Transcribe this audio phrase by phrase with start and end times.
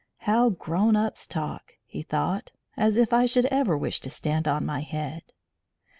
[0.21, 2.49] "How grown ups talk!" he thought.
[2.75, 5.21] "As if I should ever wish to stand on my head!"